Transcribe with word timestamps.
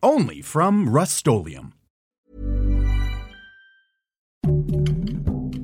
Only 0.00 0.42
from 0.42 0.86
Rust 0.86 1.26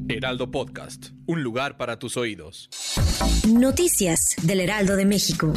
Heraldo 0.09 0.51
Podcast, 0.51 1.11
un 1.27 1.45
lugar 1.45 1.77
para 1.77 2.01
tus 2.01 2.17
oídos. 2.17 2.69
Noticias 3.49 4.35
del 4.43 4.59
Heraldo 4.59 4.97
de 4.97 5.05
México. 5.05 5.53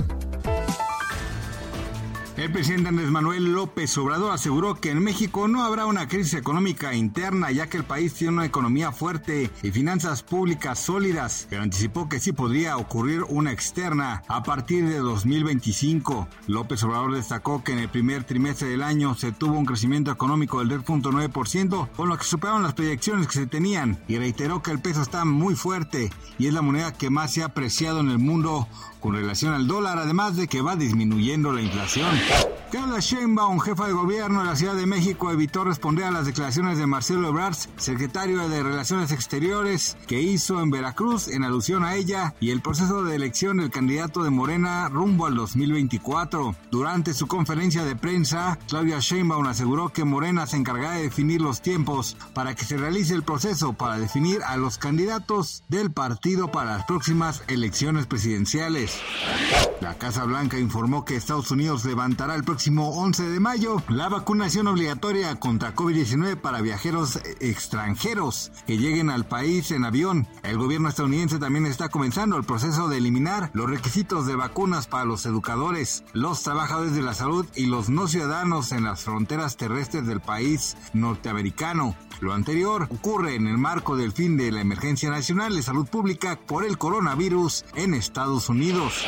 El 2.37 2.51
presidente 2.51 2.89
Andrés 2.89 3.09
Manuel 3.09 3.51
López 3.51 3.97
Obrador 3.97 4.31
aseguró 4.31 4.75
que 4.75 4.91
en 4.91 5.03
México 5.03 5.47
no 5.47 5.63
habrá 5.63 5.87
una 5.87 6.07
crisis 6.07 6.35
económica 6.35 6.93
interna 6.93 7.49
ya 7.49 7.65
que 7.65 7.77
el 7.77 7.83
país 7.83 8.13
tiene 8.13 8.33
una 8.33 8.45
economía 8.45 8.91
fuerte 8.91 9.49
y 9.63 9.71
finanzas 9.71 10.21
públicas 10.21 10.77
sólidas, 10.77 11.47
pero 11.49 11.63
anticipó 11.63 12.07
que 12.07 12.19
sí 12.19 12.33
podría 12.33 12.77
ocurrir 12.77 13.23
una 13.27 13.51
externa 13.51 14.21
a 14.27 14.43
partir 14.43 14.87
de 14.87 14.99
2025. 14.99 16.27
López 16.45 16.83
Obrador 16.83 17.15
destacó 17.15 17.63
que 17.63 17.71
en 17.71 17.79
el 17.79 17.89
primer 17.89 18.23
trimestre 18.23 18.69
del 18.69 18.83
año 18.83 19.15
se 19.15 19.31
tuvo 19.31 19.57
un 19.57 19.65
crecimiento 19.65 20.11
económico 20.11 20.59
del 20.59 20.69
10.9%, 20.69 21.89
con 21.95 22.07
lo 22.07 22.17
que 22.19 22.23
superaron 22.23 22.61
las 22.61 22.75
proyecciones 22.75 23.25
que 23.25 23.33
se 23.33 23.47
tenían 23.47 23.97
y 24.07 24.19
reiteró 24.19 24.61
que 24.61 24.69
el 24.69 24.79
peso 24.79 25.01
está 25.01 25.25
muy 25.25 25.55
fuerte 25.55 26.11
y 26.37 26.45
es 26.45 26.53
la 26.53 26.61
moneda 26.61 26.93
que 26.93 27.09
más 27.09 27.33
se 27.33 27.41
ha 27.41 27.47
apreciado 27.47 27.99
en 27.99 28.11
el 28.11 28.19
mundo 28.19 28.67
con 28.99 29.15
relación 29.15 29.53
al 29.53 29.67
dólar, 29.67 29.97
además 29.97 30.35
de 30.35 30.47
que 30.47 30.61
va 30.61 30.75
disminuyendo 30.75 31.51
la 31.51 31.61
inflación. 31.61 32.09
Carla 32.71 32.99
Sheinbaum, 32.99 33.61
jefa 33.61 33.87
de 33.87 33.93
gobierno 33.93 34.41
de 34.41 34.47
la 34.47 34.55
Ciudad 34.57 34.75
de 34.75 34.85
México, 34.85 35.31
evitó 35.31 35.63
responder 35.63 36.03
a 36.03 36.11
las 36.11 36.25
declaraciones 36.25 36.77
de 36.77 36.85
Marcelo 36.85 37.29
Ebrard, 37.29 37.55
secretario 37.77 38.49
de 38.49 38.61
Relaciones 38.61 39.13
Exteriores, 39.13 39.95
que 40.05 40.21
hizo 40.21 40.61
en 40.61 40.69
Veracruz 40.69 41.29
en 41.29 41.45
alusión 41.45 41.85
a 41.85 41.95
ella 41.95 42.35
y 42.41 42.51
el 42.51 42.61
proceso 42.61 43.05
de 43.05 43.15
elección 43.15 43.57
del 43.57 43.71
candidato 43.71 44.21
de 44.21 44.31
Morena 44.31 44.89
rumbo 44.89 45.27
al 45.27 45.35
2024. 45.35 46.55
Durante 46.69 47.13
su 47.13 47.27
conferencia 47.27 47.85
de 47.85 47.95
prensa, 47.95 48.59
Claudia 48.67 48.99
Sheinbaum 48.99 49.47
aseguró 49.47 49.87
que 49.89 50.03
Morena 50.03 50.45
se 50.45 50.57
encargará 50.57 50.95
de 50.95 51.03
definir 51.03 51.39
los 51.39 51.61
tiempos 51.61 52.17
para 52.33 52.53
que 52.53 52.65
se 52.65 52.75
realice 52.75 53.13
el 53.13 53.23
proceso 53.23 53.73
para 53.73 53.97
definir 53.97 54.41
a 54.43 54.57
los 54.57 54.77
candidatos 54.77 55.63
del 55.69 55.91
partido 55.91 56.51
para 56.51 56.77
las 56.77 56.85
próximas 56.85 57.43
elecciones 57.47 58.07
presidenciales. 58.07 58.99
La 59.79 59.93
Casa 59.93 60.25
Blanca 60.25 60.57
informó 60.59 61.05
que 61.05 61.15
Estados 61.15 61.51
Unidos 61.51 61.83
el 62.17 62.43
próximo 62.43 62.89
11 62.89 63.29
de 63.29 63.39
mayo 63.39 63.81
la 63.89 64.09
vacunación 64.09 64.67
obligatoria 64.67 65.35
contra 65.35 65.75
COVID-19 65.75 66.35
para 66.35 66.61
viajeros 66.61 67.19
extranjeros 67.39 68.51
que 68.65 68.77
lleguen 68.77 69.09
al 69.09 69.25
país 69.25 69.71
en 69.71 69.85
avión. 69.85 70.27
El 70.43 70.57
gobierno 70.57 70.89
estadounidense 70.89 71.39
también 71.39 71.65
está 71.65 71.89
comenzando 71.89 72.35
el 72.35 72.43
proceso 72.43 72.89
de 72.89 72.97
eliminar 72.97 73.51
los 73.53 73.69
requisitos 73.69 74.25
de 74.25 74.35
vacunas 74.35 74.87
para 74.87 75.05
los 75.05 75.25
educadores, 75.25 76.03
los 76.13 76.43
trabajadores 76.43 76.93
de 76.95 77.03
la 77.03 77.13
salud 77.13 77.45
y 77.55 77.67
los 77.67 77.89
no 77.89 78.07
ciudadanos 78.07 78.71
en 78.71 78.83
las 78.83 79.03
fronteras 79.03 79.55
terrestres 79.55 80.05
del 80.05 80.19
país 80.19 80.75
norteamericano. 80.93 81.95
Lo 82.19 82.33
anterior 82.33 82.87
ocurre 82.89 83.35
en 83.35 83.45
el 83.47 83.59
marco 83.59 83.95
del 83.95 84.11
fin 84.11 84.37
de 84.37 84.51
la 84.51 84.61
emergencia 84.61 85.09
nacional 85.09 85.55
de 85.55 85.61
salud 85.61 85.87
pública 85.87 86.39
por 86.47 86.65
el 86.65 86.77
coronavirus 86.77 87.63
en 87.75 87.93
Estados 87.93 88.49
Unidos. 88.49 89.05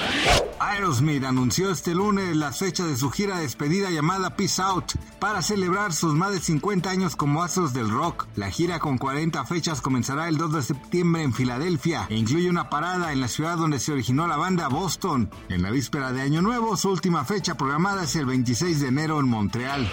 Aerosmith 0.59 1.23
anunció 1.23 1.71
este 1.71 1.95
lunes 1.95 2.35
las 2.35 2.59
fechas 2.59 2.87
de 2.87 2.97
su 2.99 3.09
gira 3.09 3.39
despedida 3.39 3.89
llamada 3.89 4.35
Peace 4.35 4.61
Out 4.61 4.93
para 5.19 5.41
celebrar 5.41 5.93
sus 5.93 6.13
más 6.13 6.33
de 6.33 6.39
50 6.39 6.89
años 6.89 7.15
como 7.15 7.41
astros 7.41 7.73
del 7.73 7.89
rock. 7.89 8.27
La 8.35 8.51
gira 8.51 8.79
con 8.79 8.97
40 8.97 9.45
fechas 9.45 9.81
comenzará 9.81 10.27
el 10.27 10.37
2 10.37 10.53
de 10.53 10.61
septiembre 10.61 11.23
en 11.23 11.33
Filadelfia 11.33 12.07
e 12.09 12.15
incluye 12.15 12.49
una 12.49 12.69
parada 12.69 13.13
en 13.13 13.21
la 13.21 13.27
ciudad 13.27 13.57
donde 13.57 13.79
se 13.79 13.93
originó 13.93 14.27
la 14.27 14.37
banda 14.37 14.67
Boston. 14.67 15.31
En 15.47 15.61
la 15.61 15.71
víspera 15.71 16.11
de 16.11 16.21
Año 16.21 16.41
Nuevo, 16.41 16.75
su 16.75 16.89
última 16.89 17.23
fecha 17.23 17.55
programada 17.55 18.03
es 18.03 18.15
el 18.17 18.25
26 18.25 18.81
de 18.81 18.87
enero 18.87 19.19
en 19.19 19.29
Montreal. 19.29 19.89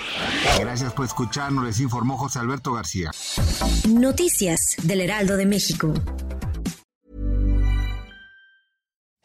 Gracias 0.59 0.93
por 0.93 1.07
escucharnos, 1.07 1.65
les 1.65 1.81
informó 1.81 2.19
José 2.19 2.41
Alberto 2.41 2.73
García. 2.73 3.13
Noticias 3.89 4.77
del 4.83 5.01
Heraldo 5.01 5.37
de 5.37 5.47
México. 5.47 5.95